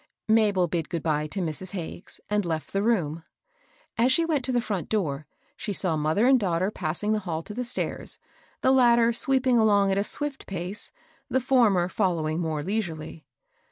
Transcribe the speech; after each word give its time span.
Mabel 0.27 0.67
bid 0.67 0.89
good 0.89 1.03
day 1.03 1.27
to 1.27 1.41
Mrs. 1.41 1.73
Hagges, 1.73 2.19
and 2.27 2.43
left 2.43 2.73
the 2.73 2.81
room. 2.81 3.23
As 3.99 4.11
she 4.11 4.25
went 4.25 4.43
to 4.45 4.51
the 4.51 4.59
front 4.59 4.89
door, 4.89 5.27
she 5.55 5.73
saw 5.73 5.95
mother 5.95 6.25
and 6.25 6.39
daughter 6.39 6.71
passing 6.71 7.13
the 7.13 7.19
hall 7.19 7.43
to 7.43 7.53
the 7.53 7.63
stairs, 7.63 8.17
the 8.61 8.71
latter 8.71 9.13
sweeping 9.13 9.59
along 9.59 9.91
at 9.91 9.99
a 9.99 10.03
swift 10.03 10.47
pace, 10.47 10.89
the 11.29 11.39
for 11.39 11.69
mer 11.69 11.87
following 11.87 12.39
more 12.39 12.63
leisurely. 12.63 13.27